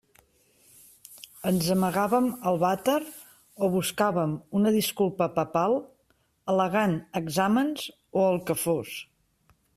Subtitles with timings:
[1.49, 2.95] Ens amagàvem al vàter
[3.67, 5.79] o buscàvem una disculpa papal
[6.55, 7.87] al·legant exàmens
[8.23, 8.99] o el que fos.